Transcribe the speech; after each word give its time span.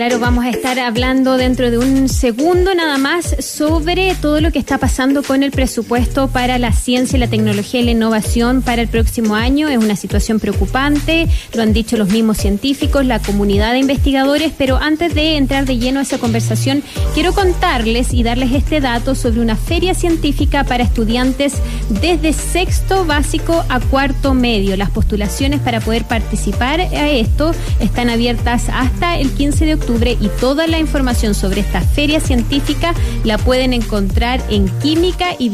Claro, 0.00 0.18
vamos 0.18 0.46
a 0.46 0.48
estar 0.48 0.78
hablando 0.78 1.36
dentro 1.36 1.70
de 1.70 1.76
un 1.76 2.08
segundo 2.08 2.74
nada 2.74 2.96
más 2.96 3.36
sobre 3.40 4.14
todo 4.14 4.40
lo 4.40 4.50
que 4.50 4.58
está 4.58 4.78
pasando 4.78 5.22
con 5.22 5.42
el 5.42 5.50
presupuesto 5.50 6.28
para 6.28 6.58
la 6.58 6.72
ciencia, 6.72 7.18
la 7.18 7.28
tecnología 7.28 7.82
y 7.82 7.84
la 7.84 7.90
innovación 7.90 8.62
para 8.62 8.80
el 8.80 8.88
próximo 8.88 9.34
año. 9.34 9.68
Es 9.68 9.76
una 9.76 9.96
situación 9.96 10.40
preocupante, 10.40 11.28
lo 11.52 11.60
han 11.60 11.74
dicho 11.74 11.98
los 11.98 12.08
mismos 12.08 12.38
científicos, 12.38 13.04
la 13.04 13.18
comunidad 13.18 13.72
de 13.72 13.80
investigadores, 13.80 14.54
pero 14.56 14.78
antes 14.78 15.14
de 15.14 15.36
entrar 15.36 15.66
de 15.66 15.76
lleno 15.76 15.98
a 15.98 16.04
esa 16.04 16.16
conversación, 16.16 16.82
quiero 17.12 17.34
contarles 17.34 18.14
y 18.14 18.22
darles 18.22 18.52
este 18.52 18.80
dato 18.80 19.14
sobre 19.14 19.42
una 19.42 19.56
feria 19.56 19.92
científica 19.92 20.64
para 20.64 20.82
estudiantes 20.82 21.56
desde 22.00 22.32
sexto 22.32 23.04
básico 23.04 23.66
a 23.68 23.80
cuarto 23.80 24.32
medio. 24.32 24.78
Las 24.78 24.88
postulaciones 24.88 25.60
para 25.60 25.80
poder 25.80 26.04
participar 26.04 26.80
a 26.80 27.10
esto 27.10 27.54
están 27.80 28.08
abiertas 28.08 28.70
hasta 28.72 29.18
el 29.18 29.30
15 29.32 29.66
de 29.66 29.74
octubre 29.74 29.89
y 30.20 30.28
toda 30.40 30.68
la 30.68 30.78
información 30.78 31.34
sobre 31.34 31.62
esta 31.62 31.80
feria 31.80 32.20
científica 32.20 32.94
la 33.24 33.38
pueden 33.38 33.72
encontrar 33.72 34.40
en 34.48 34.68
química 34.78 35.34
y 35.36 35.48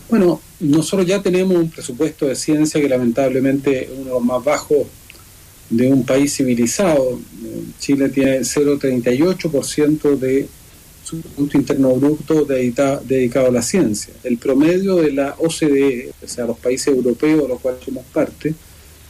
Bueno, 0.09 0.41
nosotros 0.59 1.07
ya 1.07 1.21
tenemos 1.21 1.55
un 1.55 1.69
presupuesto 1.69 2.25
de 2.25 2.35
ciencia 2.35 2.81
que 2.81 2.89
lamentablemente 2.89 3.85
es 3.85 3.89
uno 3.91 4.03
de 4.03 4.09
los 4.09 4.21
más 4.21 4.43
bajos 4.43 4.79
de 5.69 5.91
un 5.91 6.05
país 6.05 6.35
civilizado. 6.35 7.19
Chile 7.79 8.09
tiene 8.09 8.39
0,38% 8.39 10.17
de 10.17 10.47
su 11.03 11.21
Producto 11.21 11.57
Interno 11.57 11.93
Bruto 11.95 12.45
dedicado 12.45 13.47
a 13.47 13.51
la 13.51 13.61
ciencia. 13.61 14.13
El 14.23 14.37
promedio 14.37 14.97
de 14.97 15.13
la 15.13 15.35
OCDE, 15.37 16.11
o 16.23 16.27
sea, 16.27 16.45
los 16.45 16.57
países 16.59 16.87
europeos 16.87 17.43
de 17.43 17.47
los 17.47 17.61
cuales 17.61 17.81
somos 17.83 18.03
parte, 18.11 18.53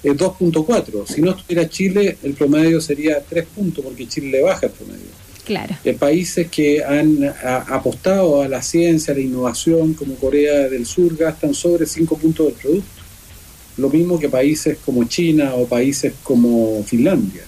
es 0.03 0.13
2.4. 0.13 1.07
Si 1.07 1.21
no 1.21 1.31
estuviera 1.31 1.67
Chile, 1.67 2.17
el 2.21 2.33
promedio 2.33 2.79
sería 2.81 3.19
3 3.27 3.45
puntos, 3.47 3.83
porque 3.83 4.07
Chile 4.07 4.29
le 4.29 4.41
baja 4.43 4.67
el 4.67 4.71
promedio. 4.73 5.07
Claro. 5.43 5.75
En 5.83 5.97
países 5.97 6.49
que 6.49 6.83
han 6.83 7.33
apostado 7.67 8.41
a 8.41 8.47
la 8.47 8.61
ciencia, 8.61 9.13
a 9.13 9.17
la 9.17 9.23
innovación, 9.23 9.93
como 9.93 10.15
Corea 10.15 10.69
del 10.69 10.85
Sur, 10.85 11.15
gastan 11.15 11.53
sobre 11.53 11.85
5 11.87 12.17
puntos 12.17 12.47
del 12.47 12.55
producto 12.55 12.89
lo 13.77 13.89
mismo 13.89 14.19
que 14.19 14.29
países 14.29 14.77
como 14.83 15.03
China 15.05 15.53
o 15.55 15.67
países 15.67 16.13
como 16.23 16.83
Finlandia. 16.83 17.43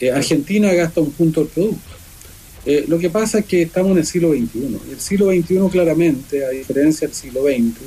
Eh, 0.00 0.10
Argentina 0.10 0.72
gasta 0.72 1.00
un 1.00 1.12
punto 1.12 1.40
del 1.40 1.48
producto. 1.48 1.92
Eh, 2.64 2.84
lo 2.88 2.98
que 2.98 3.10
pasa 3.10 3.40
es 3.40 3.44
que 3.44 3.62
estamos 3.62 3.92
en 3.92 3.98
el 3.98 4.06
siglo 4.06 4.32
XXI. 4.32 4.78
El 4.90 5.00
siglo 5.00 5.30
XXI 5.30 5.68
claramente, 5.70 6.44
a 6.44 6.50
diferencia 6.50 7.06
del 7.06 7.16
siglo 7.16 7.42
XX, 7.42 7.80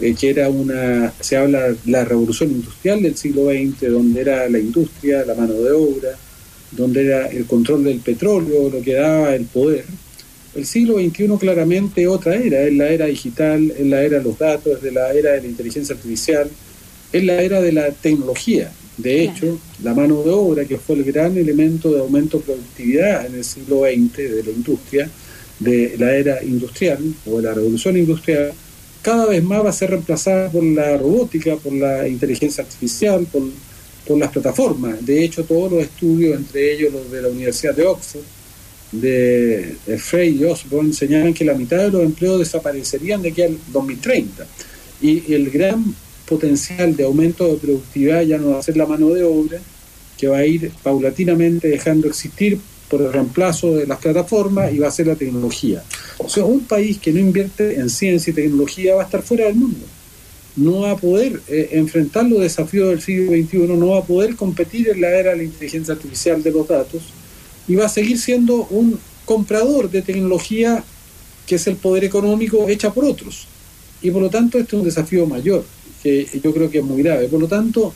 eh, 0.00 0.14
que 0.18 0.30
era 0.30 0.48
una, 0.48 1.12
se 1.20 1.36
habla 1.36 1.70
de 1.70 1.76
la 1.86 2.04
revolución 2.04 2.50
industrial 2.50 3.02
del 3.02 3.16
siglo 3.16 3.50
XX, 3.50 3.90
donde 3.90 4.20
era 4.20 4.48
la 4.48 4.58
industria, 4.58 5.24
la 5.24 5.34
mano 5.34 5.54
de 5.54 5.72
obra, 5.72 6.10
donde 6.70 7.04
era 7.04 7.26
el 7.28 7.46
control 7.46 7.84
del 7.84 8.00
petróleo, 8.00 8.70
lo 8.70 8.82
que 8.82 8.94
daba 8.94 9.34
el 9.34 9.44
poder. 9.44 9.84
El 10.54 10.66
siglo 10.66 10.98
XXI 10.98 11.28
claramente 11.38 12.06
otra 12.06 12.34
era, 12.36 12.62
es 12.62 12.74
la 12.74 12.88
era 12.88 13.06
digital, 13.06 13.70
es 13.70 13.86
la 13.86 14.02
era 14.02 14.18
de 14.18 14.24
los 14.24 14.38
datos, 14.38 14.82
es 14.82 14.92
la 14.92 15.12
era 15.12 15.32
de 15.32 15.42
la 15.42 15.46
inteligencia 15.46 15.94
artificial, 15.94 16.50
es 17.12 17.24
la 17.24 17.42
era 17.42 17.60
de 17.60 17.72
la 17.72 17.90
tecnología. 17.90 18.72
De 18.96 19.24
hecho, 19.24 19.58
la 19.82 19.94
mano 19.94 20.22
de 20.22 20.30
obra, 20.30 20.64
que 20.64 20.78
fue 20.78 20.96
el 20.96 21.04
gran 21.04 21.36
elemento 21.36 21.90
de 21.90 22.00
aumento 22.00 22.38
de 22.38 22.44
productividad 22.44 23.26
en 23.26 23.36
el 23.36 23.44
siglo 23.44 23.82
XX 23.82 24.16
de 24.16 24.42
la 24.44 24.50
industria, 24.50 25.10
de 25.58 25.94
la 25.98 26.14
era 26.14 26.42
industrial 26.42 26.98
o 27.26 27.36
de 27.38 27.42
la 27.42 27.54
revolución 27.54 27.96
industrial, 27.96 28.52
cada 29.02 29.26
vez 29.26 29.42
más 29.42 29.64
va 29.64 29.70
a 29.70 29.72
ser 29.72 29.90
reemplazada 29.90 30.50
por 30.50 30.62
la 30.62 30.96
robótica, 30.96 31.56
por 31.56 31.72
la 31.72 32.06
inteligencia 32.06 32.62
artificial, 32.62 33.26
por, 33.30 33.42
por 34.06 34.18
las 34.18 34.30
plataformas. 34.30 35.04
De 35.04 35.24
hecho, 35.24 35.44
todos 35.44 35.72
los 35.72 35.82
estudios, 35.82 36.36
entre 36.36 36.74
ellos 36.74 36.92
los 36.92 37.10
de 37.10 37.22
la 37.22 37.28
Universidad 37.28 37.74
de 37.74 37.84
Oxford, 37.84 38.22
de, 38.92 39.76
Frey 39.98 40.38
y 40.38 40.44
Osborne, 40.44 40.92
señalan 40.92 41.34
que 41.34 41.44
la 41.44 41.54
mitad 41.54 41.78
de 41.78 41.90
los 41.90 42.02
empleos 42.02 42.38
desaparecerían 42.38 43.22
de 43.22 43.30
aquí 43.30 43.42
al 43.42 43.58
2030. 43.72 44.46
Y 45.00 45.32
el 45.32 45.50
gran 45.50 45.94
potencial 46.26 46.96
de 46.96 47.04
aumento 47.04 47.46
de 47.48 47.56
productividad 47.56 48.22
ya 48.22 48.38
no 48.38 48.50
va 48.50 48.58
a 48.58 48.62
ser 48.62 48.76
la 48.76 48.86
mano 48.86 49.10
de 49.10 49.24
obra, 49.24 49.58
que 50.18 50.28
va 50.28 50.38
a 50.38 50.46
ir 50.46 50.70
paulatinamente 50.82 51.68
dejando 51.68 52.06
existir 52.06 52.58
por 52.88 53.00
el 53.00 53.12
reemplazo 53.12 53.74
de 53.74 53.86
las 53.86 53.98
plataformas 53.98 54.72
y 54.72 54.78
va 54.78 54.88
a 54.88 54.90
ser 54.90 55.06
la 55.06 55.16
tecnología. 55.16 55.82
O 56.18 56.28
sea, 56.28 56.44
un 56.44 56.60
país 56.60 56.98
que 56.98 57.12
no 57.12 57.18
invierte 57.18 57.76
en 57.76 57.88
ciencia 57.88 58.30
y 58.30 58.34
tecnología 58.34 58.94
va 58.94 59.02
a 59.02 59.04
estar 59.06 59.22
fuera 59.22 59.46
del 59.46 59.54
mundo. 59.54 59.84
No 60.56 60.80
va 60.80 60.90
a 60.90 60.96
poder 60.96 61.40
eh, 61.48 61.70
enfrentar 61.72 62.26
los 62.26 62.40
desafíos 62.40 62.90
del 62.90 63.00
siglo 63.00 63.32
XXI, 63.32 63.58
no 63.78 63.88
va 63.88 64.00
a 64.00 64.04
poder 64.04 64.36
competir 64.36 64.90
en 64.90 65.00
la 65.00 65.08
era 65.08 65.30
de 65.30 65.38
la 65.38 65.42
inteligencia 65.44 65.94
artificial 65.94 66.42
de 66.42 66.50
los 66.50 66.68
datos 66.68 67.02
y 67.66 67.74
va 67.74 67.86
a 67.86 67.88
seguir 67.88 68.18
siendo 68.18 68.66
un 68.70 68.98
comprador 69.24 69.90
de 69.90 70.02
tecnología 70.02 70.84
que 71.46 71.54
es 71.54 71.66
el 71.66 71.76
poder 71.76 72.04
económico 72.04 72.68
hecha 72.68 72.92
por 72.92 73.06
otros. 73.06 73.46
Y 74.02 74.10
por 74.10 74.20
lo 74.20 74.30
tanto, 74.30 74.58
este 74.58 74.76
es 74.76 74.80
un 74.80 74.84
desafío 74.84 75.26
mayor 75.26 75.64
que 76.02 76.26
yo 76.42 76.52
creo 76.52 76.70
que 76.70 76.78
es 76.78 76.84
muy 76.84 77.02
grave. 77.02 77.28
Por 77.28 77.40
lo 77.40 77.48
tanto, 77.48 77.94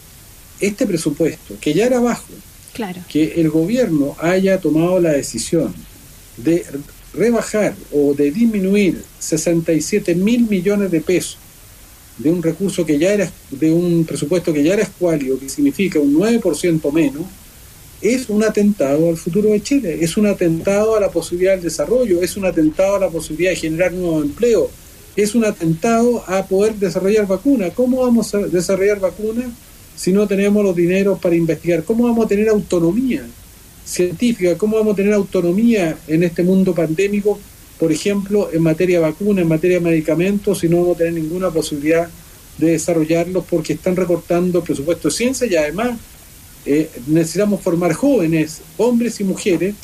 este 0.61 0.87
presupuesto, 0.87 1.55
que 1.61 1.75
ya 1.75 1.87
era 1.87 2.01
bajo, 2.01 2.33
claro. 2.73 3.01
que 3.09 3.41
el 3.41 3.51
gobierno 3.51 4.17
haya 4.21 4.61
tomado 4.61 5.01
la 5.01 5.13
decisión 5.13 5.75
de 6.37 6.65
rebajar 7.13 7.75
o 7.93 8.15
de 8.15 8.31
disminuir 8.31 9.03
67 9.19 10.15
mil 10.15 10.49
millones 10.49 10.91
de 10.91 11.01
pesos 11.01 11.39
de 12.19 12.31
un 12.31 12.43
recurso 12.43 12.87
que 12.87 12.99
ya 12.99 13.13
era, 13.13 13.31
de 13.51 13.73
un 13.73 14.05
presupuesto 14.05 14.53
que 14.53 14.63
ya 14.63 14.75
era 14.75 14.83
escuálido, 14.83 15.39
que 15.39 15.49
significa 15.49 15.99
un 15.99 16.15
9% 16.15 16.93
menos, 16.93 17.25
es 18.01 18.29
un 18.29 18.43
atentado 18.43 19.09
al 19.09 19.17
futuro 19.17 19.51
de 19.51 19.63
Chile, 19.63 19.99
es 20.01 20.17
un 20.17 20.27
atentado 20.27 20.97
a 20.97 21.01
la 21.01 21.11
posibilidad 21.11 21.53
del 21.53 21.63
desarrollo, 21.63 22.23
es 22.23 22.37
un 22.37 22.45
atentado 22.45 22.97
a 22.97 23.01
la 23.01 23.09
posibilidad 23.09 23.51
de 23.51 23.57
generar 23.57 23.93
nuevos 23.93 24.25
empleos, 24.25 24.69
es 25.17 25.35
un 25.35 25.45
atentado 25.45 26.23
a 26.27 26.45
poder 26.45 26.75
desarrollar 26.75 27.27
vacunas. 27.27 27.73
¿Cómo 27.75 28.03
vamos 28.03 28.35
a 28.35 28.39
desarrollar 28.39 29.01
vacunas 29.01 29.47
si 29.97 30.13
no 30.13 30.27
tenemos 30.27 30.63
los 30.63 30.77
dineros 30.77 31.19
para 31.19 31.35
investigar? 31.35 31.85
¿Cómo 31.85 32.05
vamos 32.05 32.27
a 32.27 32.29
tener 32.29 32.49
autonomía 32.51 33.27
científica? 33.85 34.59
¿Cómo 34.59 34.77
vamos 34.77 34.93
a 34.93 34.97
tener 34.97 35.15
autonomía 35.15 35.97
en 36.07 36.23
este 36.23 36.43
mundo 36.43 36.75
pandémico, 36.75 37.39
por 37.79 37.91
ejemplo, 37.93 38.51
en 38.53 38.63
materia 38.63 38.99
de 39.01 39.07
vacunas, 39.07 39.43
en 39.43 39.49
materia 39.49 39.79
de 39.79 39.85
medicamentos, 39.85 40.59
si 40.59 40.69
no 40.69 40.83
vamos 40.83 40.97
a 40.97 40.99
tener 40.99 41.15
ninguna 41.15 41.51
posibilidad 41.51 42.09
de 42.59 42.73
desarrollarlos 42.73 43.45
porque 43.49 43.75
están 43.75 43.97
recortando 43.97 44.63
presupuesto 44.63 45.09
de 45.09 45.15
ciencia 45.15 45.47
y 45.47 45.57
además 45.57 45.99
eh, 46.67 46.91
necesitamos 47.07 47.61
formar 47.63 47.93
jóvenes, 47.93 48.61
hombres 48.77 49.21
y 49.21 49.25
mujeres, 49.25 49.75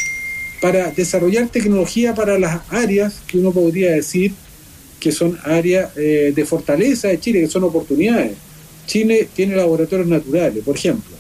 para 0.61 0.91
desarrollar 0.91 1.49
tecnología 1.49 2.15
para 2.15 2.39
las 2.39 2.63
áreas 2.71 3.21
que 3.27 3.39
uno 3.39 3.51
podría 3.51 3.93
decir 3.93 4.33
que 5.03 5.11
son 5.11 5.37
áreas 5.43 5.91
eh, 5.97 6.33
de 6.33 6.45
fortaleza 6.45 7.09
de 7.09 7.19
Chile, 7.19 7.41
que 7.41 7.49
son 7.49 7.65
oportunidades. 7.65 8.35
Chile 8.87 9.29
tiene 9.35 9.57
laboratorios 9.57 10.07
naturales, 10.07 10.63
por 10.63 10.77
ejemplo. 10.77 11.17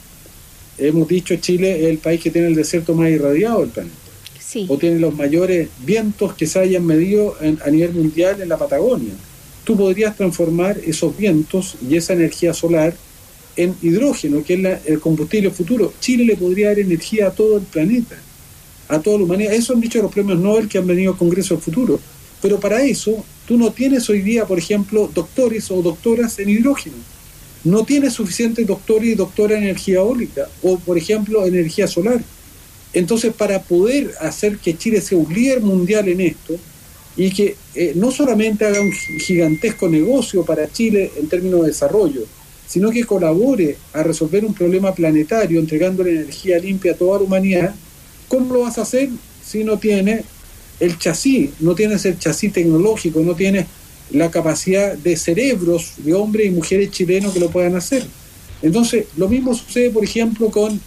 Hemos 0.79 1.08
dicho 1.08 1.34
Chile 1.37 1.81
es 1.82 1.90
el 1.90 1.99
país 1.99 2.20
que 2.20 2.31
tiene 2.31 2.46
el 2.46 2.55
desierto 2.55 2.94
más 2.94 3.11
irradiado 3.11 3.62
del 3.62 3.70
planeta. 3.70 3.96
O 4.69 4.79
tiene 4.79 5.00
los 5.00 5.14
mayores 5.17 5.69
vientos 5.84 6.34
que 6.34 6.46
se 6.46 6.61
hayan 6.61 6.87
medido 6.87 7.34
a 7.40 7.70
nivel 7.70 7.93
mundial 7.93 8.40
en 8.40 8.50
la 8.50 8.56
Patagonia. 8.56 9.14
Tú 9.64 9.76
podrías 9.76 10.17
transformar 10.17 10.78
esos 10.87 11.17
vientos 11.17 11.75
y 11.88 11.96
esa 11.96 12.12
energía 12.12 12.55
solar 12.55 12.94
en 13.56 13.75
hidrógeno, 13.82 14.44
que 14.44 14.55
es 14.55 14.87
el 14.87 15.00
combustible 15.00 15.50
futuro. 15.50 15.93
Chile 15.99 16.25
le 16.25 16.37
podría 16.37 16.69
dar 16.69 16.78
energía 16.78 17.28
a 17.28 17.31
todo 17.31 17.56
el 17.56 17.64
planeta, 17.64 18.17
a 18.88 19.00
toda 19.00 19.19
la 19.19 19.25
humanidad. 19.25 19.55
Eso 19.55 19.73
han 19.73 19.81
dicho 19.81 20.00
los 20.00 20.12
premios 20.12 20.38
Nobel 20.38 20.69
que 20.69 20.78
han 20.78 20.87
venido 20.87 21.12
al 21.12 21.19
Congreso 21.19 21.55
del 21.55 21.64
Futuro. 21.64 21.99
Pero 22.43 22.61
para 22.61 22.82
eso, 22.82 23.25
tú 23.46 23.56
no 23.58 23.72
tienes 23.72 24.08
hoy 24.08 24.22
día, 24.22 24.46
por 24.46 24.58
ejemplo, 24.58 25.10
doctores 25.12 25.70
o 25.70 25.82
doctoras 25.82 26.38
en 26.38 26.50
hidrógeno. 26.50 26.96
No 27.64 27.84
tienes 27.84 28.14
suficientes 28.14 28.66
doctores 28.66 29.10
y 29.10 29.14
doctoras 29.14 29.58
en 29.58 29.64
energía 29.64 29.96
eólica 29.96 30.48
o, 30.62 30.78
por 30.78 30.98
ejemplo, 30.98 31.46
energía 31.46 31.86
solar. 31.86 32.22
Entonces, 32.92 33.32
para 33.32 33.62
poder 33.62 34.12
hacer 34.20 34.58
que 34.58 34.76
Chile 34.76 35.00
sea 35.00 35.18
un 35.18 35.32
líder 35.32 35.60
mundial 35.60 36.08
en 36.08 36.20
esto 36.20 36.58
y 37.16 37.30
que 37.30 37.56
eh, 37.74 37.92
no 37.94 38.10
solamente 38.10 38.64
haga 38.64 38.80
un 38.80 38.92
gigantesco 38.92 39.88
negocio 39.88 40.44
para 40.44 40.70
Chile 40.70 41.10
en 41.16 41.28
términos 41.28 41.62
de 41.62 41.68
desarrollo, 41.68 42.22
sino 42.66 42.90
que 42.90 43.04
colabore 43.04 43.76
a 43.92 44.02
resolver 44.02 44.44
un 44.44 44.54
problema 44.54 44.94
planetario 44.94 45.60
entregando 45.60 46.06
energía 46.06 46.58
limpia 46.58 46.92
a 46.92 46.96
toda 46.96 47.18
la 47.18 47.24
humanidad, 47.24 47.74
¿cómo 48.28 48.54
lo 48.54 48.60
vas 48.60 48.78
a 48.78 48.82
hacer 48.82 49.10
si 49.44 49.62
no 49.62 49.78
tienes 49.78 50.24
el 50.82 50.99
chasis, 50.99 51.50
no 51.61 51.76
tienes 51.76 52.05
el 52.06 52.19
chasis 52.19 52.52
tecnológico, 52.52 53.20
no 53.20 53.37
tienes 53.37 53.67
la 54.11 54.31
capacidad 54.31 54.94
de 54.94 55.17
cerebros 55.17 55.93
de 55.99 56.12
hombres 56.12 56.49
y 56.49 56.50
mujeres 56.50 56.90
chilenos 56.90 57.32
que 57.32 57.38
lo 57.38 57.50
puedan 57.50 57.76
hacer? 57.76 58.05
Entonces, 58.62 59.06
lo 59.17 59.29
mismo 59.29 59.55
sucede, 59.55 59.90
por 59.90 60.02
ejemplo, 60.02 60.50
con 60.50 60.81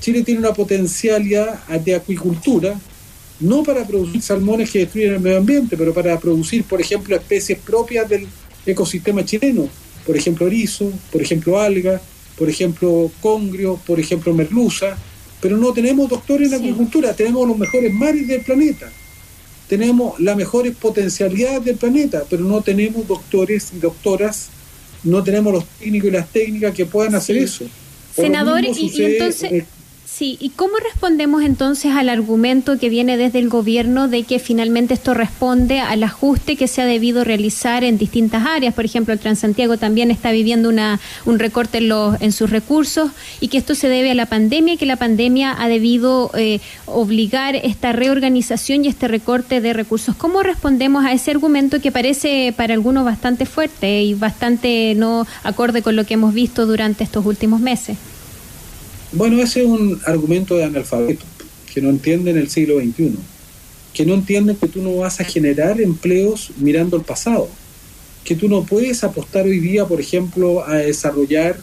Chile 0.00 0.22
tiene 0.22 0.40
una 0.40 0.52
potencialidad 0.52 1.66
de 1.68 1.94
acuicultura, 1.94 2.78
no 3.40 3.62
para 3.62 3.86
producir 3.86 4.20
salmones 4.20 4.70
que 4.70 4.80
destruyen 4.80 5.14
el 5.14 5.20
medio 5.20 5.38
ambiente, 5.38 5.76
pero 5.76 5.94
para 5.94 6.20
producir, 6.20 6.64
por 6.64 6.80
ejemplo, 6.80 7.16
especies 7.16 7.58
propias 7.58 8.08
del 8.08 8.26
ecosistema 8.66 9.24
chileno. 9.24 9.68
Por 10.06 10.16
ejemplo 10.16 10.46
erizo, 10.46 10.92
por 11.10 11.22
ejemplo 11.22 11.58
alga, 11.58 12.00
por 12.36 12.48
ejemplo 12.48 13.10
congrio, 13.22 13.80
por 13.86 13.98
ejemplo 13.98 14.34
merluza, 14.34 14.98
pero 15.40 15.56
no 15.56 15.72
tenemos 15.72 16.10
doctores 16.10 16.48
en 16.48 16.54
agricultura, 16.54 17.14
tenemos 17.14 17.48
los 17.48 17.56
mejores 17.56 17.92
mares 17.92 18.26
del 18.28 18.42
planeta, 18.42 18.90
tenemos 19.70 20.18
las 20.18 20.36
mejores 20.36 20.74
potencialidades 20.74 21.64
del 21.64 21.76
planeta, 21.76 22.24
pero 22.28 22.42
no 22.42 22.60
tenemos 22.60 23.06
doctores 23.06 23.68
y 23.72 23.78
doctoras, 23.78 24.48
no 25.04 25.22
tenemos 25.22 25.52
los 25.52 25.64
técnicos 25.64 26.08
y 26.08 26.10
las 26.10 26.28
técnicas 26.28 26.74
que 26.74 26.86
puedan 26.86 27.14
hacer 27.14 27.36
eso. 27.36 27.66
Senador, 28.12 28.64
y, 28.64 28.92
entonces... 29.00 29.64
Sí, 30.12 30.36
¿y 30.40 30.50
cómo 30.50 30.72
respondemos 30.76 31.42
entonces 31.44 31.92
al 31.94 32.08
argumento 32.08 32.78
que 32.78 32.88
viene 32.88 33.16
desde 33.16 33.38
el 33.38 33.48
gobierno 33.48 34.08
de 34.08 34.24
que 34.24 34.40
finalmente 34.40 34.92
esto 34.92 35.14
responde 35.14 35.80
al 35.80 36.02
ajuste 36.02 36.56
que 36.56 36.66
se 36.66 36.82
ha 36.82 36.84
debido 36.84 37.22
realizar 37.22 37.84
en 37.84 37.96
distintas 37.96 38.44
áreas? 38.44 38.74
Por 38.74 38.84
ejemplo, 38.84 39.14
el 39.14 39.20
Transantiago 39.20 39.78
también 39.78 40.10
está 40.10 40.32
viviendo 40.32 40.68
una, 40.68 40.98
un 41.24 41.38
recorte 41.38 41.78
en, 41.78 41.88
los, 41.88 42.20
en 42.20 42.32
sus 42.32 42.50
recursos 42.50 43.12
y 43.40 43.48
que 43.48 43.56
esto 43.56 43.74
se 43.76 43.88
debe 43.88 44.10
a 44.10 44.14
la 44.14 44.26
pandemia 44.26 44.74
y 44.74 44.76
que 44.76 44.84
la 44.84 44.96
pandemia 44.96 45.54
ha 45.56 45.68
debido 45.68 46.32
eh, 46.34 46.60
obligar 46.86 47.54
esta 47.54 47.92
reorganización 47.92 48.84
y 48.84 48.88
este 48.88 49.06
recorte 49.06 49.60
de 49.60 49.72
recursos. 49.72 50.16
¿Cómo 50.16 50.42
respondemos 50.42 51.04
a 51.04 51.12
ese 51.12 51.30
argumento 51.30 51.80
que 51.80 51.92
parece 51.92 52.52
para 52.54 52.74
algunos 52.74 53.04
bastante 53.04 53.46
fuerte 53.46 54.02
y 54.02 54.14
bastante 54.14 54.94
no 54.96 55.26
acorde 55.44 55.82
con 55.82 55.94
lo 55.94 56.04
que 56.04 56.14
hemos 56.14 56.34
visto 56.34 56.66
durante 56.66 57.04
estos 57.04 57.24
últimos 57.24 57.60
meses? 57.60 57.96
Bueno, 59.12 59.42
ese 59.42 59.62
es 59.62 59.66
un 59.66 60.00
argumento 60.06 60.56
de 60.56 60.62
analfabeto, 60.62 61.24
que 61.72 61.80
no 61.80 61.90
entienden 61.90 62.38
el 62.38 62.48
siglo 62.48 62.78
XXI, 62.78 63.16
que 63.92 64.06
no 64.06 64.14
entienden 64.14 64.54
que 64.54 64.68
tú 64.68 64.82
no 64.82 64.94
vas 64.96 65.20
a 65.20 65.24
generar 65.24 65.80
empleos 65.80 66.52
mirando 66.58 66.96
el 66.96 67.02
pasado, 67.02 67.48
que 68.22 68.36
tú 68.36 68.48
no 68.48 68.62
puedes 68.62 69.02
apostar 69.02 69.46
hoy 69.46 69.58
día, 69.58 69.84
por 69.84 70.00
ejemplo, 70.00 70.64
a 70.64 70.76
desarrollar 70.76 71.58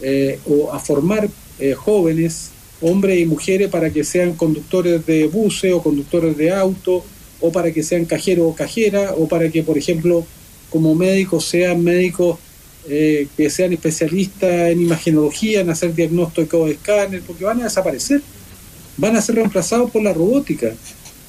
eh, 0.00 0.38
o 0.46 0.72
a 0.72 0.78
formar 0.78 1.28
eh, 1.58 1.74
jóvenes, 1.74 2.50
hombres 2.80 3.18
y 3.18 3.26
mujeres, 3.26 3.68
para 3.68 3.90
que 3.90 4.04
sean 4.04 4.34
conductores 4.34 5.04
de 5.06 5.26
buses 5.26 5.72
o 5.72 5.82
conductores 5.82 6.36
de 6.36 6.52
auto, 6.52 7.04
o 7.40 7.50
para 7.50 7.72
que 7.72 7.82
sean 7.82 8.04
cajeros 8.04 8.46
o 8.48 8.54
cajeras, 8.54 9.12
o 9.16 9.26
para 9.26 9.50
que, 9.50 9.64
por 9.64 9.76
ejemplo, 9.76 10.24
como 10.70 10.94
médicos 10.94 11.46
sean 11.46 11.82
médicos 11.82 12.38
eh, 12.88 13.28
que 13.36 13.50
sean 13.50 13.72
especialistas 13.72 14.70
en 14.70 14.80
imagenología, 14.80 15.60
en 15.60 15.70
hacer 15.70 15.94
diagnóstico 15.94 16.66
de 16.66 16.72
escáner, 16.72 17.22
porque 17.22 17.44
van 17.44 17.60
a 17.60 17.64
desaparecer, 17.64 18.22
van 18.96 19.16
a 19.16 19.22
ser 19.22 19.36
reemplazados 19.36 19.90
por 19.90 20.02
la 20.02 20.12
robótica. 20.12 20.72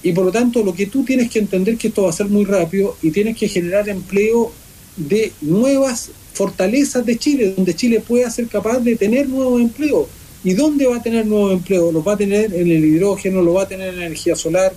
Y 0.04 0.12
por 0.12 0.26
lo 0.26 0.32
tanto, 0.32 0.64
lo 0.64 0.74
que 0.74 0.86
tú 0.86 1.04
tienes 1.04 1.30
que 1.30 1.40
entender 1.40 1.78
que 1.78 1.90
esto 1.90 2.04
va 2.04 2.10
a 2.10 2.14
ser 2.14 2.28
muy 2.28 2.46
rápido 2.46 2.96
y 3.02 3.12
tienes 3.12 3.36
que 3.38 3.48
generar 3.48 3.90
empleo 3.90 4.52
de 4.96 5.32
nuevas 5.42 6.12
fortalezas 6.34 7.06
de 7.06 7.18
Chile, 7.18 7.54
donde 7.56 7.76
Chile 7.76 8.02
pueda 8.06 8.30
ser 8.30 8.48
capaz 8.48 8.80
de 8.80 8.96
tener 8.96 9.28
nuevos 9.28 9.60
empleos. 9.60 10.08
¿Y 10.44 10.54
dónde 10.54 10.86
va 10.86 10.98
a 10.98 11.02
tener 11.02 11.26
nuevos 11.26 11.54
empleos? 11.54 11.92
Los 11.94 12.08
va 12.08 12.14
a 12.14 12.18
tener 12.18 12.54
en 12.54 12.72
el 12.72 12.86
hidrógeno, 12.86 13.42
lo 13.42 13.54
va 13.54 13.64
a 13.64 13.68
tener 13.68 13.90
en 13.90 14.00
la 14.00 14.06
energía 14.06 14.36
solar, 14.36 14.74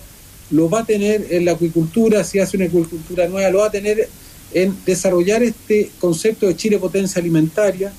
lo 0.51 0.69
va 0.69 0.81
a 0.81 0.87
tener 0.87 1.27
en 1.31 1.45
la 1.45 1.53
acuicultura, 1.53 2.25
si 2.25 2.39
hace 2.39 2.57
una 2.57 2.67
acuicultura 2.67 3.29
nueva, 3.29 3.51
lo 3.51 3.59
va 3.59 3.67
a 3.67 3.71
tener 3.71 4.09
en 4.53 4.77
desarrollar 4.85 5.43
este 5.43 5.91
concepto 5.99 6.47
de 6.47 6.57
Chile 6.57 6.79
potencia 6.79 7.21
alimentaria, 7.21 7.93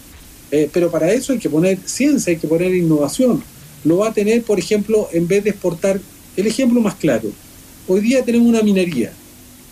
eh, 0.51 0.69
pero 0.71 0.92
para 0.92 1.12
eso 1.12 1.33
hay 1.33 1.39
que 1.39 1.50
poner 1.50 1.80
ciencia, 1.86 2.31
hay 2.31 2.39
que 2.39 2.48
poner 2.48 2.74
innovación. 2.75 3.44
Lo 3.83 3.98
va 3.98 4.09
a 4.09 4.13
tener, 4.13 4.44
por 4.44 4.59
ejemplo, 4.59 5.07
en 5.12 5.27
vez 5.27 5.44
de 5.44 5.51
exportar, 5.51 6.00
el 6.36 6.48
ejemplo 6.48 6.81
más 6.81 6.95
claro, 6.95 7.30
hoy 7.88 8.01
día 8.01 8.24
tenemos 8.24 8.48
una 8.48 8.62
minería. 8.62 9.12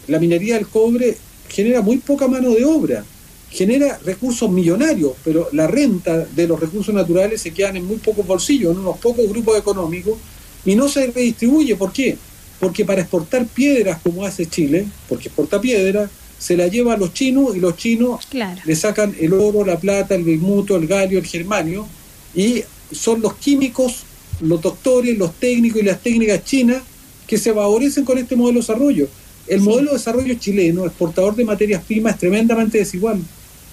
La 0.08 0.20
minería 0.20 0.56
del 0.56 0.68
cobre 0.68 1.18
genera 1.50 1.82
muy 1.82 1.98
poca 1.98 2.28
mano 2.28 2.52
de 2.52 2.66
obra, 2.66 3.04
genera 3.52 4.00
recursos 4.06 4.50
millonarios, 4.50 5.14
pero 5.24 5.50
la 5.52 5.68
renta 5.68 6.18
de 6.18 6.48
los 6.48 6.60
recursos 6.60 6.94
naturales 6.94 7.42
se 7.42 7.52
quedan 7.52 7.78
en 7.78 7.86
muy 7.86 7.98
pocos 7.98 8.26
bolsillos, 8.26 8.72
en 8.72 8.80
unos 8.80 8.98
pocos 8.98 9.28
grupos 9.28 9.58
económicos, 9.58 10.18
y 10.66 10.76
no 10.76 10.88
se 10.88 11.08
redistribuye. 11.08 11.76
¿Por 11.76 11.92
qué? 11.92 12.18
Porque 12.60 12.86
para 12.86 13.02
exportar 13.02 13.46
piedras 13.48 14.00
como 14.02 14.26
hace 14.26 14.46
Chile, 14.46 14.86
porque 15.08 15.28
exporta 15.30 15.60
piedra, 15.60 16.10
se 16.40 16.56
la 16.56 16.68
lleva 16.68 16.94
a 16.94 16.98
los 16.98 17.14
chinos 17.14 17.56
y 17.56 17.60
los 17.60 17.76
chinos 17.76 18.26
le 18.66 18.76
sacan 18.76 19.14
el 19.20 19.34
oro, 19.34 19.66
la 19.66 19.78
plata, 19.78 20.16
el 20.16 20.24
bismuto, 20.24 20.78
el 20.78 20.88
galio, 20.88 21.20
el 21.20 21.26
germanio 21.26 21.86
y 22.34 22.64
son 22.92 23.22
los 23.22 23.36
químicos, 23.36 24.04
los 24.42 24.62
doctores, 24.62 25.18
los 25.18 25.34
técnicos 25.36 25.82
y 25.82 25.86
las 25.86 26.02
técnicas 26.02 26.44
chinas 26.46 26.82
que 27.28 27.38
se 27.38 27.54
favorecen 27.54 28.06
con 28.06 28.18
este 28.18 28.36
modelo 28.36 28.60
de 28.60 28.62
desarrollo. 28.62 29.08
El 29.48 29.62
modelo 29.62 29.92
de 29.92 29.98
desarrollo 29.98 30.34
chileno, 30.36 30.86
exportador 30.86 31.36
de 31.36 31.44
materias 31.44 31.84
primas, 31.84 32.14
es 32.14 32.20
tremendamente 32.20 32.78
desigual, 32.78 33.20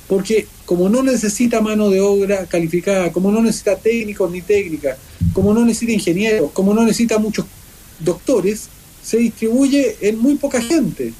porque 0.08 0.46
como 0.64 0.88
no 0.88 1.02
necesita 1.02 1.61
mano 1.61 1.88
de 1.88 2.00
obra 2.00 2.46
calificada, 2.46 3.12
como 3.12 3.30
no 3.30 3.40
necesita 3.40 3.76
técnicos 3.76 4.30
ni 4.30 4.42
técnicas, 4.42 4.99
como 5.32 5.54
no 5.54 5.64
necesita 5.64 5.92
ingenieros, 5.92 6.50
como 6.52 6.75
no 6.75 6.82
necesita 6.82 7.18
muchos 7.18 7.46
doctores, 8.00 8.68
se 9.02 9.18
distribuye 9.18 9.96
en 10.00 10.18
muy 10.18 10.35
poca 10.35 10.61
gente. 10.61 11.12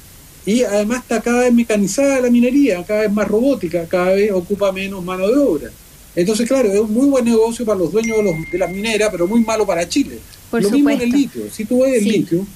Y 0.47 0.63
además 0.63 1.01
está 1.01 1.19
cada 1.19 1.41
vez 1.41 1.53
mecanizada 1.53 2.21
la 2.21 2.29
minería, 2.29 2.81
cada 2.85 3.01
vez 3.01 3.11
más 3.11 3.27
robótica, 3.27 3.85
cada 3.85 4.13
vez 4.13 4.31
ocupa 4.31 4.71
menos 4.71 5.03
mano 5.03 5.27
de 5.27 5.35
obra. 5.35 5.69
Entonces, 6.15 6.47
claro, 6.47 6.71
es 6.71 6.79
un 6.79 6.93
muy 6.93 7.05
buen 7.07 7.25
negocio 7.25 7.65
para 7.65 7.77
los 7.77 7.91
dueños 7.91 8.17
de, 8.17 8.23
los, 8.23 8.51
de 8.51 8.57
las 8.57 8.71
mineras, 8.71 9.09
pero 9.11 9.27
muy 9.27 9.43
malo 9.43 9.65
para 9.67 9.87
Chile. 9.89 10.17
Lo 10.53 10.71
mismo 10.71 10.89
en 10.89 11.01
el 11.01 11.09
litio. 11.09 11.43
Si 11.51 11.65
tú 11.65 11.81
ves 11.81 12.01
el 12.01 12.05
litio, 12.05 12.47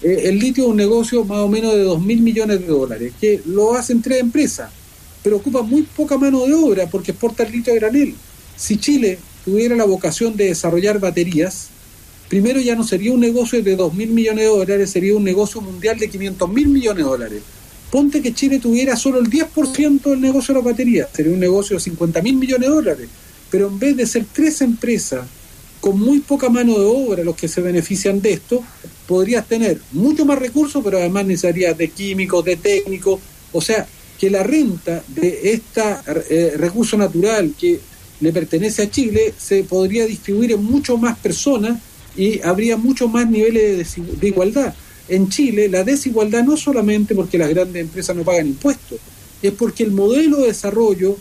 eh, 0.00 0.22
el 0.26 0.38
litio 0.38 0.62
es 0.62 0.70
un 0.70 0.76
negocio 0.76 1.24
más 1.24 1.38
o 1.38 1.48
menos 1.48 1.74
de 1.74 1.82
2 1.82 2.00
mil 2.00 2.22
millones 2.22 2.60
de 2.60 2.66
dólares, 2.66 3.12
que 3.20 3.42
lo 3.46 3.74
hacen 3.74 4.00
tres 4.00 4.20
empresas, 4.20 4.70
pero 5.20 5.38
ocupa 5.38 5.62
muy 5.62 5.82
poca 5.82 6.16
mano 6.16 6.46
de 6.46 6.54
obra 6.54 6.86
porque 6.86 7.10
exporta 7.10 7.42
el 7.42 7.50
litio 7.50 7.72
a 7.72 7.76
granel. 7.76 8.14
Si 8.56 8.76
Chile 8.76 9.18
tuviera 9.44 9.74
la 9.74 9.84
vocación 9.84 10.36
de 10.36 10.46
desarrollar 10.46 11.00
baterías, 11.00 11.70
primero 12.28 12.60
ya 12.60 12.74
no 12.74 12.84
sería 12.84 13.12
un 13.12 13.20
negocio 13.20 13.62
de 13.62 13.76
2 13.76 13.94
mil 13.94 14.10
millones 14.10 14.44
de 14.44 14.50
dólares, 14.50 14.90
sería 14.90 15.16
un 15.16 15.24
negocio 15.24 15.60
mundial 15.60 15.98
de 15.98 16.08
500 16.08 16.48
mil 16.50 16.68
millones 16.68 17.04
de 17.04 17.10
dólares. 17.10 17.42
Ponte 17.90 18.20
que 18.20 18.34
Chile 18.34 18.58
tuviera 18.58 18.96
solo 18.96 19.20
el 19.20 19.30
10% 19.30 20.02
del 20.02 20.20
negocio 20.20 20.54
de 20.54 20.60
la 20.60 20.66
batería, 20.66 21.08
sería 21.12 21.32
un 21.32 21.40
negocio 21.40 21.76
de 21.76 21.82
50 21.82 22.22
mil 22.22 22.36
millones 22.36 22.68
de 22.68 22.74
dólares. 22.74 23.08
Pero 23.50 23.68
en 23.68 23.78
vez 23.78 23.96
de 23.96 24.06
ser 24.06 24.26
tres 24.32 24.60
empresas 24.62 25.24
con 25.80 26.00
muy 26.00 26.20
poca 26.20 26.48
mano 26.48 26.78
de 26.78 26.86
obra 26.86 27.22
los 27.22 27.36
que 27.36 27.46
se 27.46 27.60
benefician 27.60 28.20
de 28.20 28.32
esto, 28.32 28.64
podrías 29.06 29.46
tener 29.46 29.80
mucho 29.92 30.24
más 30.24 30.38
recursos, 30.38 30.82
pero 30.82 30.98
además 30.98 31.26
necesitarías 31.26 31.76
de 31.76 31.88
químicos, 31.88 32.44
de 32.44 32.56
técnicos, 32.56 33.20
o 33.52 33.60
sea, 33.60 33.86
que 34.18 34.30
la 34.30 34.42
renta 34.42 35.04
de 35.08 35.52
este 35.52 36.56
recurso 36.56 36.96
natural 36.96 37.54
que 37.58 37.78
le 38.20 38.32
pertenece 38.32 38.82
a 38.82 38.90
Chile 38.90 39.34
se 39.36 39.64
podría 39.64 40.06
distribuir 40.06 40.52
en 40.52 40.64
mucho 40.64 40.96
más 40.96 41.18
personas 41.18 41.80
y 42.16 42.40
habría 42.42 42.76
muchos 42.76 43.10
más 43.10 43.28
niveles 43.28 43.96
de, 43.96 44.28
igualdad. 44.28 44.74
En 45.08 45.28
Chile 45.28 45.68
la 45.68 45.84
desigualdad 45.84 46.44
no 46.44 46.56
solamente 46.56 47.14
porque 47.14 47.38
las 47.38 47.50
grandes 47.50 47.82
empresas 47.82 48.16
no 48.16 48.22
pagan 48.22 48.48
impuestos, 48.48 48.98
es 49.42 49.52
porque 49.52 49.82
el 49.82 49.90
modelo 49.90 50.38
de 50.38 50.48
desarrollo 50.48 51.16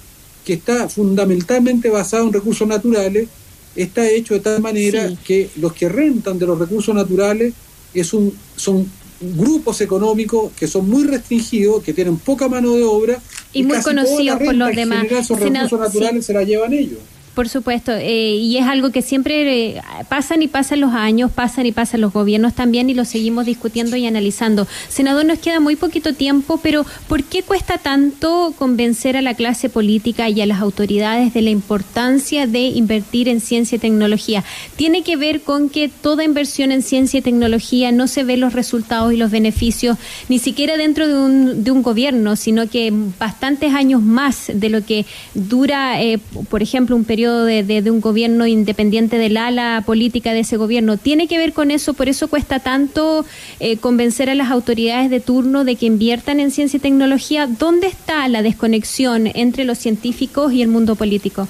que 0.45 0.53
está 0.53 0.87
fundamentalmente 0.89 1.89
basado 1.89 2.27
en 2.27 2.33
recursos 2.33 2.67
naturales 2.67 3.27
está 3.75 4.07
hecho 4.09 4.35
de 4.35 4.39
tal 4.39 4.61
manera 4.61 5.11
que 5.25 5.49
los 5.57 5.73
que 5.73 5.89
rentan 5.89 6.37
de 6.37 6.45
los 6.45 6.59
recursos 6.59 6.93
naturales 6.93 7.53
es 7.93 8.13
un, 8.13 8.33
son 8.55 8.87
grupos 9.35 9.81
económicos 9.81 10.51
que 10.53 10.67
son 10.67 10.89
muy 10.89 11.03
restringidos, 11.05 11.83
que 11.83 11.93
tienen 11.93 12.17
poca 12.17 12.47
mano 12.47 12.73
de 12.73 12.83
obra 12.83 13.19
y, 13.51 13.63
muy 13.63 13.81
conocidos 13.81 14.39
por 14.39 14.53
los 14.53 14.75
demás. 14.75 15.05
Esos 15.09 15.39
recursos 15.39 15.79
naturales 15.79 16.25
se 16.25 16.33
la 16.33 16.43
llevan 16.43 16.73
ellos. 16.73 16.99
Por 17.33 17.49
supuesto, 17.49 17.91
eh, 17.91 18.35
y 18.35 18.57
es 18.57 18.67
algo 18.67 18.91
que 18.91 19.01
siempre 19.01 19.69
eh, 19.69 19.81
pasan 20.07 20.43
y 20.43 20.47
pasan 20.47 20.81
los 20.81 20.93
años, 20.93 21.31
pasan 21.31 21.65
y 21.65 21.71
pasan 21.71 22.01
los 22.01 22.13
gobiernos 22.13 22.53
también 22.53 22.91
y 22.91 22.93
lo 22.93 23.05
seguimos 23.05 23.47
discutiendo 23.47 23.95
y 23.95 24.05
analizando. 24.05 24.67
Senador, 24.87 25.25
nos 25.25 25.39
queda 25.39 25.59
muy 25.59 25.75
poquito 25.75 26.13
tiempo, 26.13 26.59
pero 26.61 26.85
¿por 27.07 27.23
qué 27.23 27.41
cuesta 27.41 27.79
tanto 27.79 28.53
convencer 28.59 29.17
a 29.17 29.23
la 29.23 29.33
clase 29.33 29.67
política 29.67 30.29
y 30.29 30.41
a 30.41 30.45
las 30.45 30.61
autoridades 30.61 31.33
de 31.33 31.41
la 31.41 31.49
importancia 31.49 32.45
de 32.45 32.67
invertir 32.67 33.27
en 33.27 33.41
ciencia 33.41 33.77
y 33.77 33.79
tecnología? 33.79 34.43
¿Tiene 34.75 35.01
que 35.01 35.15
ver 35.15 35.41
con 35.41 35.69
que 35.69 35.89
toda 35.89 36.23
inversión 36.23 36.71
en 36.71 36.83
ciencia 36.83 37.17
y 37.17 37.21
tecnología 37.23 37.91
no 37.91 38.05
se 38.05 38.23
ve 38.23 38.37
los 38.37 38.53
resultados 38.53 39.11
y 39.11 39.17
los 39.17 39.31
beneficios 39.31 39.97
ni 40.29 40.37
siquiera 40.37 40.77
dentro 40.77 41.07
de 41.07 41.15
un, 41.15 41.63
de 41.63 41.71
un 41.71 41.81
gobierno, 41.81 42.35
sino 42.35 42.69
que 42.69 42.93
bastantes 43.17 43.73
años 43.73 44.03
más 44.03 44.51
de 44.53 44.69
lo 44.69 44.85
que 44.85 45.07
dura, 45.33 45.99
eh, 45.99 46.19
por 46.49 46.61
ejemplo, 46.61 46.95
un 46.95 47.05
periodo 47.05 47.22
de, 47.31 47.91
un 47.91 48.01
gobierno 48.01 48.45
independiente 48.45 49.17
del 49.17 49.37
ala 49.37 49.83
política 49.85 50.33
de 50.33 50.41
ese 50.41 50.57
gobierno. 50.57 50.97
¿Tiene 50.97 51.27
que 51.27 51.37
ver 51.37 51.53
con 51.53 51.71
eso? 51.71 51.93
¿Por 51.93 52.09
eso 52.09 52.27
cuesta 52.27 52.59
tanto 52.59 53.25
eh, 53.59 53.77
convencer 53.77 54.29
a 54.29 54.35
las 54.35 54.51
autoridades 54.51 55.09
de 55.09 55.19
turno 55.19 55.63
de 55.63 55.75
que 55.75 55.85
inviertan 55.85 56.39
en 56.39 56.51
ciencia 56.51 56.77
y 56.77 56.81
tecnología? 56.81 57.47
¿Dónde 57.47 57.87
está 57.87 58.27
la 58.27 58.41
desconexión 58.41 59.27
entre 59.27 59.63
los 59.63 59.77
científicos 59.77 60.53
y 60.53 60.61
el 60.61 60.67
mundo 60.67 60.95
político? 60.95 61.47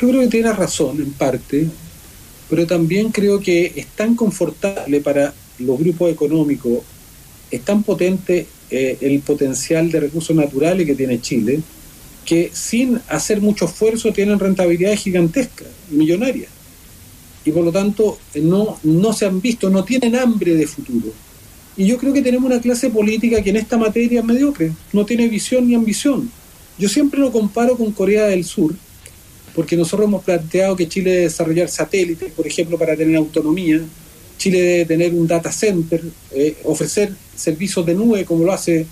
Yo 0.00 0.08
creo 0.08 0.20
que 0.22 0.28
tiene 0.28 0.52
razón 0.52 1.00
en 1.00 1.12
parte, 1.12 1.68
pero 2.50 2.66
también 2.66 3.10
creo 3.10 3.40
que 3.40 3.72
es 3.76 3.86
tan 3.86 4.14
confortable 4.14 5.00
para 5.00 5.32
los 5.58 5.78
grupos 5.78 6.10
económicos, 6.10 6.80
es 7.50 7.62
tan 7.62 7.82
potente 7.82 8.46
eh, 8.70 8.98
el 9.00 9.20
potencial 9.20 9.90
de 9.90 10.00
recursos 10.00 10.34
naturales 10.34 10.86
que 10.86 10.94
tiene 10.94 11.20
Chile, 11.20 11.60
que 12.24 12.50
sin 12.52 13.00
hacer 13.08 13.40
mucho 13.40 13.64
esfuerzo 13.64 14.12
tienen 14.12 14.38
rentabilidades 14.38 15.00
gigantescas, 15.00 15.68
millonarias. 15.90 16.50
Y 17.44 17.50
por 17.50 17.64
lo 17.64 17.72
tanto 17.72 18.18
no, 18.36 18.78
no 18.84 19.12
se 19.12 19.26
han 19.26 19.40
visto, 19.40 19.68
no 19.68 19.84
tienen 19.84 20.16
hambre 20.16 20.54
de 20.54 20.66
futuro. 20.66 21.12
Y 21.76 21.86
yo 21.86 21.98
creo 21.98 22.12
que 22.12 22.22
tenemos 22.22 22.50
una 22.50 22.60
clase 22.60 22.90
política 22.90 23.42
que 23.42 23.50
en 23.50 23.56
esta 23.56 23.76
materia 23.76 24.20
es 24.20 24.26
mediocre, 24.26 24.72
no 24.92 25.04
tiene 25.06 25.28
visión 25.28 25.66
ni 25.66 25.74
ambición. 25.74 26.30
Yo 26.78 26.88
siempre 26.88 27.20
lo 27.20 27.32
comparo 27.32 27.76
con 27.76 27.92
Corea 27.92 28.26
del 28.26 28.44
Sur, 28.44 28.74
porque 29.54 29.76
nosotros 29.76 30.06
hemos 30.08 30.22
planteado 30.22 30.76
que 30.76 30.88
Chile 30.88 31.10
debe 31.10 31.22
desarrollar 31.24 31.68
satélites, 31.68 32.32
por 32.32 32.46
ejemplo, 32.46 32.78
para 32.78 32.96
tener 32.96 33.16
autonomía. 33.16 33.80
Chile 34.38 34.60
debe 34.60 34.84
tener 34.84 35.14
un 35.14 35.26
data 35.26 35.50
center, 35.50 36.02
eh, 36.32 36.58
ofrecer 36.64 37.14
servicios 37.34 37.84
de 37.84 37.94
nube 37.94 38.24
como 38.24 38.44
lo 38.44 38.52
hace 38.52 38.86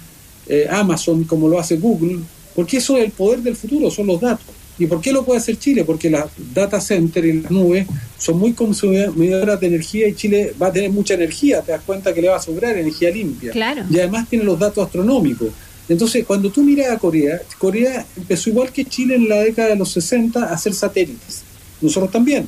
eh, 0.46 0.66
Amazon, 0.70 1.24
como 1.24 1.48
lo 1.48 1.58
hace 1.58 1.76
Google, 1.76 2.18
porque 2.54 2.78
eso 2.78 2.96
es 2.96 3.04
el 3.04 3.10
poder 3.10 3.40
del 3.40 3.56
futuro, 3.56 3.90
son 3.90 4.06
los 4.06 4.20
datos. 4.20 4.46
¿Y 4.78 4.86
por 4.86 5.00
qué 5.02 5.12
lo 5.12 5.24
puede 5.24 5.38
hacer 5.38 5.58
Chile? 5.58 5.84
Porque 5.84 6.08
las 6.08 6.26
data 6.54 6.80
centers 6.80 7.26
y 7.26 7.34
las 7.34 7.50
nubes 7.50 7.86
son 8.16 8.38
muy 8.38 8.54
consumidoras 8.54 9.60
de 9.60 9.66
energía 9.66 10.08
y 10.08 10.14
Chile 10.14 10.54
va 10.60 10.68
a 10.68 10.72
tener 10.72 10.90
mucha 10.90 11.14
energía, 11.14 11.60
te 11.60 11.72
das 11.72 11.82
cuenta 11.84 12.14
que 12.14 12.22
le 12.22 12.28
va 12.28 12.36
a 12.36 12.42
sobrar 12.42 12.78
energía 12.78 13.10
limpia. 13.10 13.52
Claro. 13.52 13.84
Y 13.90 13.98
además 13.98 14.28
tiene 14.28 14.44
los 14.44 14.58
datos 14.58 14.86
astronómicos. 14.86 15.48
Entonces, 15.86 16.24
cuando 16.24 16.50
tú 16.50 16.62
miras 16.62 16.92
a 16.92 16.98
Corea, 16.98 17.42
Corea 17.58 18.06
empezó 18.16 18.48
igual 18.48 18.72
que 18.72 18.84
Chile 18.84 19.16
en 19.16 19.28
la 19.28 19.40
década 19.40 19.68
de 19.70 19.76
los 19.76 19.90
60 19.90 20.44
a 20.44 20.54
hacer 20.54 20.72
satélites. 20.72 21.42
Nosotros 21.80 22.10
también. 22.10 22.46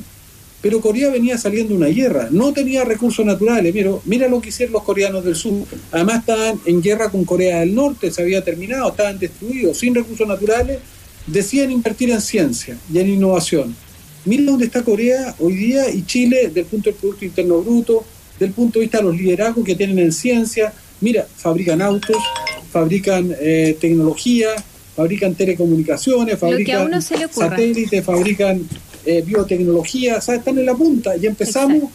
Pero 0.63 0.79
Corea 0.79 1.09
venía 1.09 1.37
saliendo 1.37 1.73
de 1.73 1.77
una 1.77 1.87
guerra, 1.87 2.29
no 2.31 2.53
tenía 2.53 2.85
recursos 2.85 3.25
naturales. 3.25 3.73
Mira, 3.73 3.91
mira 4.05 4.29
lo 4.29 4.39
que 4.39 4.47
hicieron 4.47 4.71
los 4.71 4.83
coreanos 4.83 5.25
del 5.25 5.35
sur. 5.35 5.65
Además 5.91 6.19
estaban 6.19 6.57
en 6.65 6.81
guerra 6.81 7.09
con 7.09 7.25
Corea 7.25 7.59
del 7.59 7.75
Norte, 7.75 8.09
se 8.11 8.21
había 8.21 8.41
terminado, 8.41 8.89
estaban 8.89 9.19
destruidos, 9.19 9.77
sin 9.77 9.93
recursos 9.93 10.25
naturales. 10.25 10.79
Decían 11.27 11.69
invertir 11.69 12.11
en 12.11 12.21
ciencia 12.21 12.77
y 12.93 12.97
en 12.97 13.09
innovación. 13.09 13.75
Mira 14.23 14.43
dónde 14.45 14.67
está 14.67 14.83
Corea 14.83 15.35
hoy 15.39 15.53
día 15.53 15.89
y 15.89 16.05
Chile 16.05 16.49
del 16.53 16.63
punto 16.63 16.89
del 16.89 16.97
Producto 16.97 17.25
Interno 17.25 17.61
Bruto, 17.61 18.05
del 18.39 18.51
punto 18.51 18.79
de 18.79 18.85
vista 18.85 18.99
de 18.99 19.03
los 19.03 19.17
liderazgos 19.17 19.65
que 19.65 19.75
tienen 19.75 19.99
en 19.99 20.13
ciencia. 20.13 20.73
Mira, 21.01 21.27
fabrican 21.35 21.81
autos, 21.81 22.15
fabrican 22.71 23.35
eh, 23.37 23.75
tecnología, 23.81 24.47
fabrican 24.95 25.35
telecomunicaciones, 25.35 26.39
fabrican 26.39 26.89
satélites, 27.33 28.05
fabrican 28.05 28.65
eh, 29.05 29.21
biotecnología, 29.25 30.17
están 30.17 30.57
en 30.57 30.65
la 30.65 30.75
punta 30.75 31.15
y 31.17 31.25
empezamos 31.25 31.91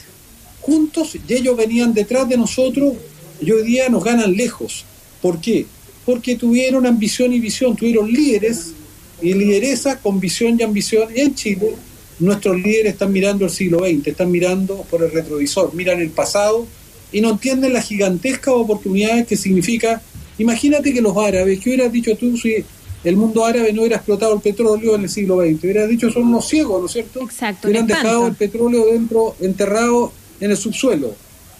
juntos 0.61 1.17
y 1.17 1.33
ellos 1.33 1.57
venían 1.57 1.95
detrás 1.95 2.29
de 2.29 2.37
nosotros 2.37 2.95
y 3.41 3.51
hoy 3.51 3.63
día 3.63 3.89
nos 3.89 4.05
ganan 4.05 4.37
lejos. 4.37 4.85
¿Por 5.23 5.41
qué? 5.41 5.67
Porque 6.05 6.37
tuvieron 6.37 6.87
ambición 6.87 7.33
y 7.33 7.41
visión, 7.41 7.77
tuvieron 7.77 8.11
líderes 8.11 8.73
y 9.23 9.35
lideresas 9.35 9.97
con 9.99 10.21
visión 10.21 10.57
y 10.59 10.63
ambición. 10.63 11.09
Y 11.15 11.21
en 11.21 11.35
Chile 11.35 11.75
nuestros 12.19 12.57
líderes 12.57 12.93
están 12.93 13.13
mirando 13.13 13.45
el 13.45 13.51
siglo 13.51 13.79
XX, 13.79 14.09
están 14.09 14.31
mirando 14.31 14.85
por 14.91 15.03
el 15.03 15.11
retrovisor, 15.11 15.75
miran 15.75 16.01
el 16.01 16.11
pasado 16.11 16.67
y 17.13 17.21
no 17.21 17.31
entienden 17.31 17.73
las 17.73 17.87
gigantescas 17.87 18.55
oportunidades 18.55 19.27
que 19.27 19.37
significa. 19.37 20.03
Imagínate 20.39 20.93
que 20.93 21.01
los 21.01 21.17
árabes, 21.17 21.61
¿qué 21.61 21.71
hubieras 21.71 21.93
dicho 21.93 22.17
tú 22.17 22.37
si 22.37 22.65
el 23.05 23.17
mundo 23.17 23.45
árabe 23.45 23.73
no 23.73 23.83
hubiera 23.83 23.97
explotado 23.97 24.35
el 24.35 24.41
petróleo 24.41 24.95
en 24.95 25.03
el 25.03 25.09
siglo 25.09 25.41
XX. 25.41 25.63
Hubiera 25.65 25.87
dicho, 25.87 26.11
son 26.11 26.25
unos 26.25 26.49
ciegos, 26.49 26.81
¿no 26.81 26.87
es 26.87 26.93
cierto? 26.93 27.23
Exacto. 27.23 27.69
Hubieran 27.69 27.87
dejado 27.87 28.27
el 28.27 28.35
petróleo 28.35 28.87
dentro, 28.87 29.37
enterrado 29.41 30.13
en 30.41 30.51
el 30.51 30.57
subsuelo. 30.57 31.15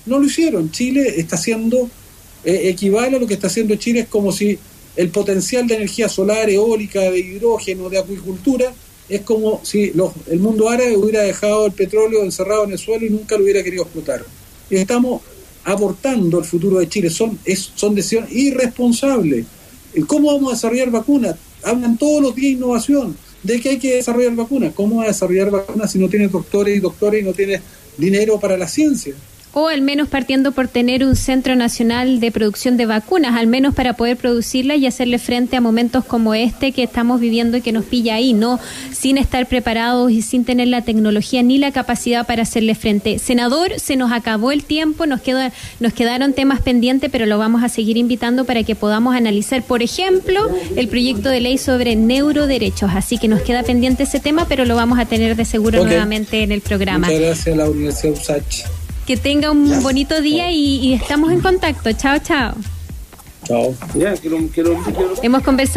No 0.07 0.19
lo 0.19 0.25
hicieron. 0.25 0.71
Chile 0.71 1.15
está 1.17 1.37
haciendo, 1.37 1.89
eh, 2.45 2.63
equivale 2.65 3.17
a 3.17 3.21
lo 3.21 3.27
que 3.27 3.35
está 3.35 3.47
haciendo 3.47 3.77
Chile, 3.77 4.01
es 4.01 4.09
como 4.09 4.33
si 4.33 4.59
el 4.97 5.11
potencial 5.11 5.67
de 5.67 5.77
energía 5.77 6.09
solar, 6.09 6.51
eólica, 6.51 7.01
de 7.01 7.21
hidrógeno, 7.21 7.89
de 7.89 7.99
acuicultura, 7.99 8.73
es 9.09 9.21
como 9.23 9.61
si 9.63 9.93
el 10.27 10.41
mundo 10.41 10.69
árabe 10.69 10.97
hubiera 10.97 11.23
dejado 11.23 11.67
el 11.67 11.73
petróleo 11.73 12.25
encerrado 12.25 12.65
en 12.65 12.73
el 12.73 12.79
suelo 12.79 13.07
y 13.07 13.11
nunca 13.11 13.37
lo 13.37 13.45
hubiera 13.45 13.63
querido 13.63 13.85
explotar. 13.85 14.25
Y 14.69 14.77
estamos 14.77 15.23
abortando 15.65 16.39
el 16.39 16.45
futuro 16.45 16.79
de 16.79 16.89
Chile. 16.89 17.11
Son, 17.11 17.39
es, 17.45 17.71
son 17.75 17.95
decisiones 17.95 18.33
irresponsables 18.33 19.47
¿Cómo 20.07 20.33
vamos 20.33 20.51
a 20.51 20.55
desarrollar 20.55 20.91
vacunas? 20.91 21.37
Hablan 21.63 21.99
todos 21.99 22.23
los 22.23 22.35
días 22.35 22.53
de 22.53 22.57
innovación, 22.59 23.17
de 23.43 23.61
que 23.61 23.71
hay 23.71 23.79
que 23.79 23.97
desarrollar 23.97 24.35
vacunas. 24.35 24.73
¿Cómo 24.75 24.97
va 24.97 25.05
a 25.05 25.09
desarrollar 25.09 25.51
vacunas 25.51 25.91
si 25.91 25.99
no 25.99 26.09
tienes 26.09 26.31
doctores 26.31 26.77
y 26.77 26.81
doctores 26.81 27.23
y 27.23 27.25
no 27.25 27.33
tienes 27.33 27.63
dinero 27.97 28.39
para 28.39 28.57
la 28.57 28.69
ciencia? 28.69 29.15
O 29.59 29.69
al 29.69 29.81
menos 29.83 30.09
partiendo 30.09 30.53
por 30.53 30.69
tener 30.69 31.05
un 31.05 31.17
centro 31.17 31.57
nacional 31.57 32.21
de 32.21 32.31
producción 32.31 32.77
de 32.77 32.87
vacunas, 32.87 33.35
al 33.37 33.49
menos 33.49 33.75
para 33.75 33.95
poder 33.95 34.17
producirlas 34.17 34.79
y 34.79 34.87
hacerle 34.87 35.19
frente 35.19 35.57
a 35.57 35.61
momentos 35.61 36.05
como 36.05 36.33
este 36.35 36.71
que 36.71 36.85
estamos 36.85 37.21
viviendo 37.21 37.57
y 37.57 37.61
que 37.61 37.73
nos 37.73 37.85
pilla 37.85 38.15
ahí, 38.15 38.35
no 38.35 38.61
sin 38.93 39.19
estar 39.19 39.47
preparados 39.47 40.13
y 40.13 40.23
sin 40.23 40.45
tener 40.45 40.69
la 40.69 40.83
tecnología 40.83 41.43
ni 41.43 41.59
la 41.59 41.73
capacidad 41.73 42.27
para 42.27 42.43
hacerle 42.43 42.77
frente. 42.77 43.19
Senador, 43.19 43.81
se 43.81 43.97
nos 43.97 44.13
acabó 44.13 44.53
el 44.53 44.65
tiempo, 44.65 45.07
nos 45.07 45.21
queda, 45.21 45.53
nos 45.81 45.93
quedaron 45.93 46.35
temas 46.35 46.61
pendientes, 46.61 47.11
pero 47.11 47.27
lo 47.27 47.39
vamos 47.39 47.65
a 47.65 47.69
seguir 47.69 47.97
invitando 47.97 48.45
para 48.45 48.63
que 48.63 48.77
podamos 48.77 49.17
analizar, 49.17 49.63
por 49.63 49.83
ejemplo, 49.83 50.49
el 50.77 50.87
proyecto 50.89 51.31
de 51.31 51.41
ley 51.41 51.59
sobre 51.59 51.97
neuroderechos. 51.97 52.91
Así 52.95 53.19
que 53.19 53.27
nos 53.27 53.43
queda 53.43 53.65
pendiente 53.65 54.05
ese 54.05 54.21
tema, 54.21 54.47
pero 54.49 54.65
lo 54.65 54.77
vamos 54.77 54.99
a 54.99 55.07
tener 55.07 55.35
de 55.35 55.45
seguro 55.45 55.85
nuevamente 55.85 56.43
en 56.43 56.53
el 56.53 56.61
programa. 56.61 57.09
Muchas 57.09 57.21
gracias 57.21 57.55
a 57.55 57.57
la 57.57 57.69
Universidad 57.69 58.13
USACH. 58.13 58.88
Que 59.09 59.17
tenga 59.17 59.51
un 59.51 59.83
bonito 59.83 60.21
día 60.21 60.51
y, 60.51 60.93
estamos 60.93 61.33
en 61.33 61.41
contacto. 61.41 61.91
Chao, 61.95 62.19
chao. 62.19 62.55
Chao. 63.47 63.75
Hemos 65.23 65.43
conversado. 65.43 65.67